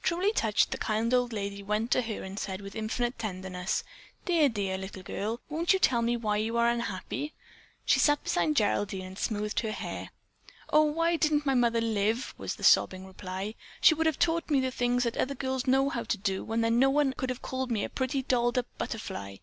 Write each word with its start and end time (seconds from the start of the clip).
Truly 0.00 0.32
touched, 0.32 0.70
the 0.70 0.78
kind 0.78 1.12
old 1.12 1.32
lady 1.32 1.60
went 1.60 1.90
toward 1.90 2.04
her 2.04 2.22
and 2.22 2.38
said 2.38 2.60
with 2.60 2.76
infinite 2.76 3.18
tenderness: 3.18 3.82
"Dear, 4.24 4.48
dear 4.48 4.78
little 4.78 5.02
girl! 5.02 5.40
Won't 5.48 5.72
you 5.72 5.80
tell 5.80 6.02
me 6.02 6.16
why 6.16 6.36
you 6.36 6.56
are 6.56 6.70
unhappy?" 6.70 7.34
She 7.84 7.98
sat 7.98 8.22
beside 8.22 8.54
Geraldine 8.54 9.04
and 9.04 9.18
smoothed 9.18 9.58
her 9.58 9.72
hair. 9.72 10.10
"Oh, 10.72 10.84
why 10.84 11.16
didn't 11.16 11.46
my 11.46 11.54
mother 11.54 11.80
live?" 11.80 12.32
was 12.38 12.54
the 12.54 12.62
sobbing 12.62 13.06
reply. 13.08 13.56
"She 13.80 13.94
would 13.94 14.06
have 14.06 14.20
taught 14.20 14.50
me 14.50 14.60
the 14.60 14.70
things 14.70 15.02
that 15.02 15.16
other 15.16 15.34
girls 15.34 15.66
know 15.66 15.88
how 15.88 16.04
to 16.04 16.16
do, 16.16 16.48
and 16.52 16.62
then 16.62 16.78
no 16.78 16.88
one 16.90 17.12
could 17.14 17.30
have 17.30 17.42
called 17.42 17.72
me 17.72 17.82
a 17.82 17.88
pretty 17.88 18.22
dolled 18.22 18.58
up 18.58 18.66
butterfly." 18.78 19.38